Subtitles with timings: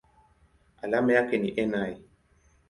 [0.81, 1.97] Alama yake ni Ni.